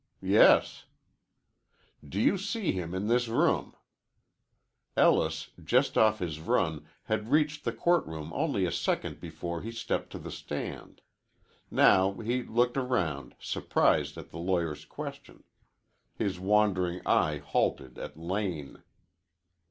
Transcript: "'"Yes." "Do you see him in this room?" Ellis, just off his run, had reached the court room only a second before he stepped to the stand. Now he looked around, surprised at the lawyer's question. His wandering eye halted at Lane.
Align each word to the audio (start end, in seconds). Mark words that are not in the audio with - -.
"'"Yes." 0.39 0.85
"Do 2.03 2.19
you 2.19 2.35
see 2.35 2.71
him 2.71 2.95
in 2.95 3.05
this 3.05 3.27
room?" 3.27 3.75
Ellis, 4.97 5.51
just 5.63 5.95
off 5.95 6.17
his 6.17 6.39
run, 6.39 6.87
had 7.03 7.29
reached 7.29 7.63
the 7.63 7.71
court 7.71 8.07
room 8.07 8.33
only 8.33 8.65
a 8.65 8.71
second 8.71 9.19
before 9.19 9.61
he 9.61 9.71
stepped 9.71 10.09
to 10.13 10.17
the 10.17 10.31
stand. 10.31 11.01
Now 11.69 12.13
he 12.13 12.41
looked 12.41 12.77
around, 12.77 13.35
surprised 13.37 14.17
at 14.17 14.31
the 14.31 14.39
lawyer's 14.39 14.85
question. 14.85 15.43
His 16.15 16.39
wandering 16.39 17.01
eye 17.05 17.37
halted 17.37 17.99
at 17.99 18.17
Lane. 18.17 18.81